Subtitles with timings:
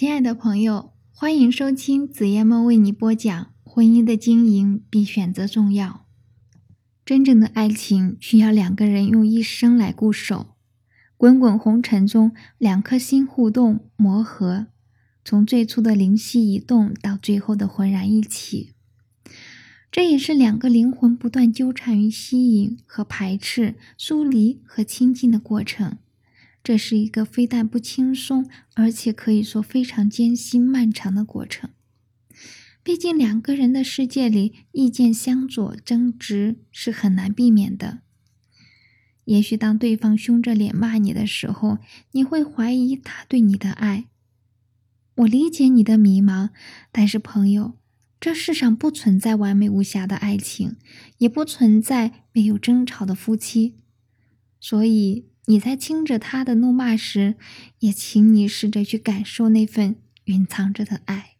[0.00, 6.06] 亲爱的朋友，欢迎收听紫夜梦为你播讲婚姻的经营比选择重要。
[7.04, 10.56] 真正的爱情需要两个人用一生来固守。
[11.18, 14.68] 滚滚红尘中，两颗心互动磨合，
[15.22, 18.72] 从最初的灵犀一动到最后的浑然一体，
[19.92, 25.98] 这也是两个灵魂不断纠缠于吸引和排斥、疏离和亲近的过程。
[26.62, 31.70] 这是一个非但不轻松，而且可以说非常艰辛漫长的过程。
[32.82, 38.00] 毕竟两个人的世界里，意见相左、争执是很难避免的。
[39.24, 41.78] 也许当对方凶着脸骂你的时候，
[42.12, 44.06] 你会怀疑他对你的爱。
[45.16, 46.50] 我理解你的迷茫，
[46.92, 47.78] 但是朋友，
[48.20, 50.76] 这世上不存在完美无瑕的爱情，
[51.18, 53.76] 也不存在没有争吵的夫妻，
[54.60, 55.29] 所以。
[55.50, 57.34] 你在听着他的怒骂时，
[57.80, 59.96] 也请你试着去感受那份
[60.26, 61.32] 蕴藏着的爱。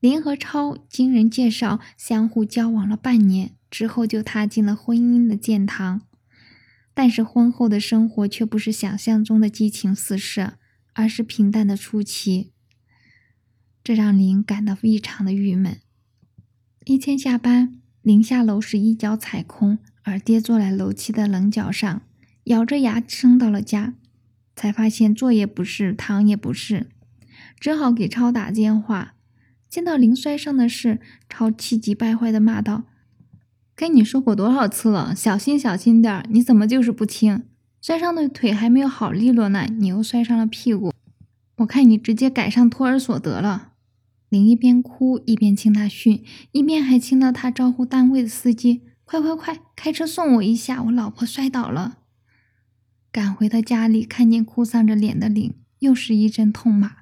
[0.00, 6.02] 林和超经人介绍相互交往了半年之后，就踏进了婚姻的殿堂。
[6.92, 10.54] 但是婚后的生活却不是想象中的激情四射，
[10.94, 12.50] 而是平淡的出奇。
[13.84, 15.78] 这让林感到异常的郁闷。
[16.84, 22.02] 一天下班，林下楼时一脚踩空，而跌坐在楼梯的棱角上。
[22.48, 23.94] 咬着牙撑到了家，
[24.54, 26.88] 才发现坐也不是，躺也不是，
[27.58, 29.14] 只好给超打电话。
[29.68, 32.84] 见到林摔伤的事，超气急败坏的骂道
[33.76, 37.42] ：“跟你说过多少次了，小心小心点儿你怎么就是不听？
[37.82, 40.92] 摔伤的腿还没有好利落呢，你又摔伤了屁股，
[41.58, 43.72] 我看你直接改上托儿所得了。”
[44.30, 51.98] 林一边哭一边听他训，一边还听到他招呼单位的司机：“快快快，开车送我一下，我老婆摔倒了。”
[53.18, 56.98] 赶回到家里，看见哭丧着脸的林，又是一阵痛骂：“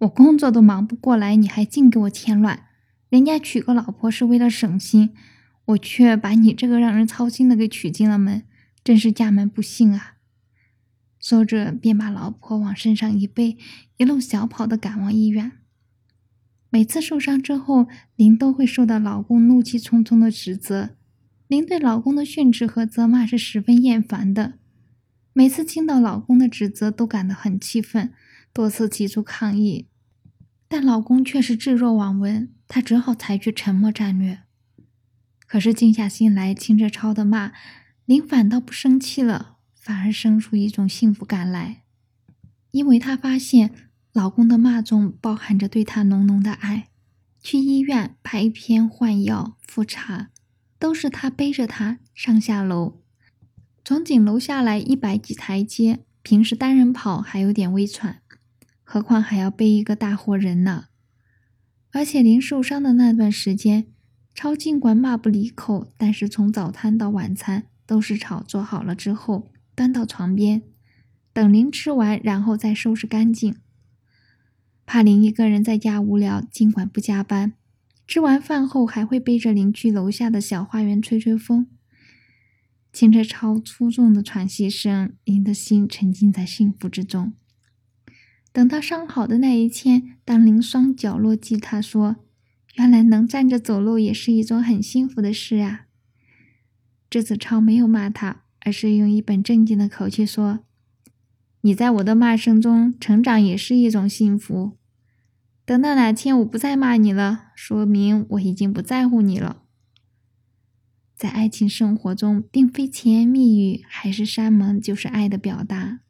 [0.00, 2.66] 我工作都忙不过来，你还净给我添乱！
[3.08, 5.14] 人家娶个老婆是为了省心，
[5.64, 8.42] 我却把你这个让人操心的给娶进了门，
[8.84, 10.16] 真是家门不幸啊！”
[11.18, 13.56] 说着，便把老婆往身上一背，
[13.96, 15.52] 一路小跑的赶往医院。
[16.68, 20.90] 每次受伤之后，林都会受到老公怒气冲冲的指责。
[21.48, 24.58] 林对老公的训斥和责骂是十分厌烦的。
[25.38, 28.14] 每次听到老公的指责，都感到很气愤，
[28.54, 29.86] 多次提出抗议，
[30.66, 34.38] 但老公却是置若罔闻，她只好采取沉默战略。
[35.46, 37.52] 可是静下心来听着超的骂，
[38.06, 41.82] 林反倒不生气了，反而生出一种幸福感来，
[42.70, 46.88] 因为她发现老公的骂中包含着对她浓浓的爱。
[47.42, 50.30] 去医院拍片、换药、复查，
[50.78, 53.02] 都是他背着她上下楼。
[53.88, 58.20] 从顶楼下来一百几台阶，平时单人跑还有点微喘，
[58.82, 60.86] 何况还要背一个大活人呢。
[61.92, 63.86] 而且临受伤的那段时间，
[64.34, 69.46] 超尽管骂不离口，但是从早餐到晚餐都是炒做好了之后
[69.76, 70.62] 端到床边，
[71.32, 73.54] 等林吃完，然后再收拾干净。
[74.84, 77.52] 怕林一个人在家无聊，尽管不加班，
[78.04, 81.68] 吃完饭后还会背着林去楼下的小花园吹吹风。
[82.96, 87.34] 听着超粗重的喘息声，林的心沉浸在幸福之中。
[88.54, 92.16] 等到伤好的那一天，当林双脚落地，他说
[92.76, 95.82] ：“原来能站着走路也是一种很幸福的事啊。”
[97.10, 100.60] 这次超没有骂他，而是用一本正经的口气说
[101.60, 104.78] ：“你在我的骂声中成长也是一种幸福。
[105.66, 109.64] 等到哪天我不再骂你了，说明我已经不在乎你了。”
[111.16, 116.00] 在爱情生活中，并非甜言蜜语，还是山盟，就是爱的表达。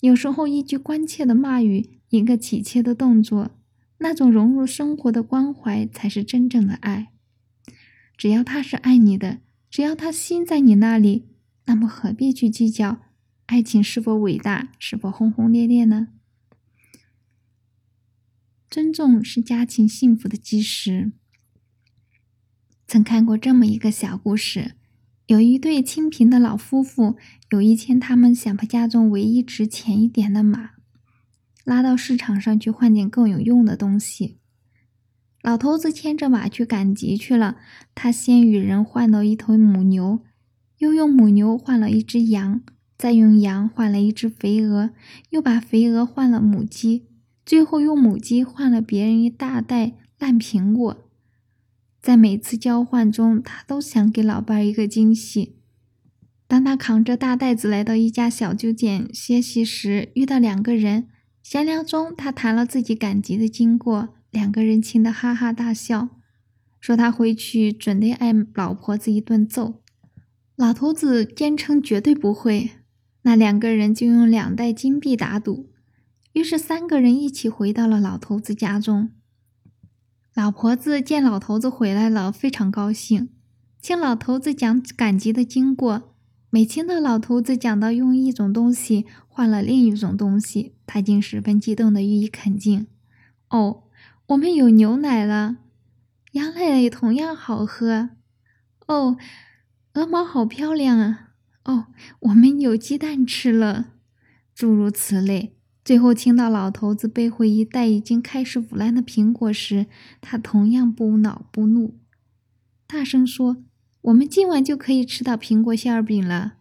[0.00, 3.52] 有时候，一句关切的骂语，一个体贴的动作，
[3.98, 7.12] 那种融入生活的关怀，才是真正的爱。
[8.16, 9.38] 只要他是爱你的，
[9.70, 11.28] 只要他心在你那里，
[11.66, 13.02] 那么何必去计较
[13.46, 16.08] 爱情是否伟大，是否轰轰烈烈呢？
[18.68, 21.12] 尊重是家庭幸福的基石。
[22.86, 24.76] 曾看过这么一个小故事：
[25.26, 27.16] 有一对清贫的老夫妇，
[27.50, 30.70] 有一天他们想把家中唯一值钱一点的马
[31.64, 34.38] 拉到市场上去换点更有用的东西。
[35.42, 37.56] 老头子牵着马去赶集去了，
[37.94, 40.20] 他先与人换了一头母牛，
[40.78, 42.62] 又用母牛换了一只羊，
[42.96, 44.90] 再用羊换了一只肥鹅，
[45.30, 47.06] 又把肥鹅换了母鸡，
[47.44, 51.05] 最后用母鸡换了别人一大袋烂苹果。
[52.06, 55.56] 在每次交换中，他都想给老伴儿一个惊喜。
[56.46, 61.08] 当他扛着大袋子来到一家小酒店歇息时，遇到两个人，
[61.42, 66.10] 闲聊中，他谈了自己赶集的经过，两个人亲得哈哈大笑，
[66.78, 69.82] 说他回去准得挨老婆子一顿揍。
[70.54, 72.70] 老头子坚称绝对不会，
[73.22, 75.72] 那两个人就用两袋金币打赌。
[76.34, 79.10] 于是三个人一起回到了老头子家中。
[80.36, 83.30] 老婆子见老头子回来了，非常高兴，
[83.80, 86.14] 听老头子讲赶集的经过。
[86.50, 92.86] 每听到老头子讲到用一种东西换了另一种东西，他竟十分激动地予以肯定。
[93.48, 93.84] 哦，
[94.26, 95.56] 我们有牛奶了，
[96.32, 98.10] 羊奶也同样好喝。
[98.86, 99.16] 哦，
[99.94, 101.30] 鹅毛好漂亮啊！
[101.64, 101.86] 哦，
[102.20, 103.92] 我们有鸡蛋吃了，
[104.54, 105.55] 诸如此类。
[105.86, 109.86] 最后听到老头子背回一袋已经开始腐烂的苹果时，
[110.20, 112.00] 他同样不恼不怒，
[112.88, 113.58] 大声说。
[114.00, 116.54] 我们今晚就可以吃到苹果馅儿饼了。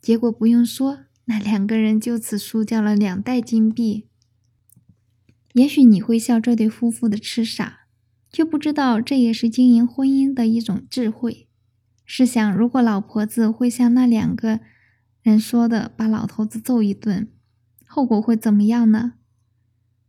[0.00, 4.06] 结果不用说，那两个人就此输掉了两袋金币。
[5.52, 7.80] 也许你会笑这对夫妇的痴傻，
[8.32, 11.46] 却不知道这也是经营婚姻的一种智慧。
[12.06, 14.60] 试想，如果老婆子会像那两个
[15.20, 17.28] 人说的，把老头子揍一顿，
[17.88, 19.14] 后果会怎么样呢？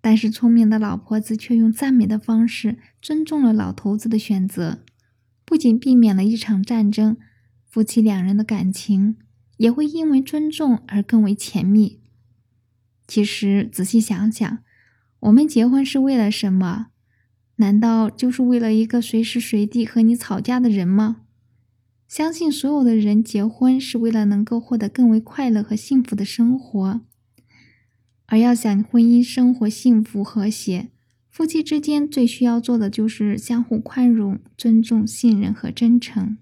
[0.00, 4.78] 但是聪明的老婆子却用赞美的方式尊重了老头子的选择。
[5.44, 7.16] 不仅避免了一场战争，
[7.64, 9.16] 夫妻两人的感情
[9.58, 12.00] 也会因为尊重而更为甜蜜。
[13.06, 14.58] 其实仔细想想，
[15.20, 16.86] 我们结婚是为了什么？
[17.56, 21.22] 难道就是为了一个随时随地和你吵架的人吗？
[22.08, 27.00] 相信所有的人结婚是为了能够获得更为快乐和幸福的生活，
[28.26, 30.90] 而要想婚姻生活幸福和谐。
[31.30, 36.38] 夫妻之间最需要做的就是相互宽容、尊重、信任和真诚。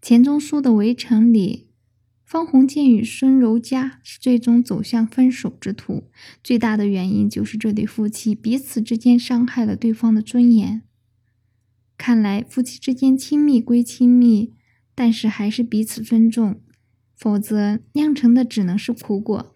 [0.00, 1.68] 钱钟书的《围城》里，
[2.24, 6.04] 方鸿渐与孙柔嘉最终走向分手之途，
[6.42, 10.80] 最大的原因就是这对夫妻彼此之间伤害了对方的尊严。
[11.98, 14.54] 看来，夫妻之间亲密归亲密，
[14.94, 16.62] 但是还是彼此尊重，
[17.14, 19.54] 否则酿成的只能是苦果。